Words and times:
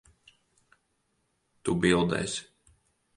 Tu 1.69 1.77
bildēsi. 1.83 2.43